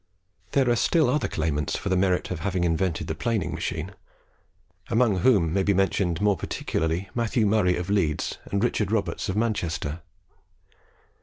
There 0.53 0.67
are 0.67 0.75
still 0.75 1.07
other 1.11 1.27
claimants 1.27 1.77
for 1.77 1.89
the 1.89 1.95
merit 1.95 2.31
of 2.31 2.39
having 2.39 2.63
invented 2.63 3.05
the 3.05 3.13
planing 3.13 3.53
machine; 3.53 3.91
among 4.89 5.17
whom 5.17 5.53
may 5.53 5.61
be 5.61 5.75
mentioned 5.75 6.19
more 6.21 6.35
particularly 6.35 7.11
Matthew 7.13 7.45
Murray 7.45 7.77
of 7.77 7.87
Leeds, 7.91 8.39
and 8.45 8.63
Richard 8.63 8.91
Roberts 8.91 9.29
of 9.29 9.35
Manchester. 9.35 10.01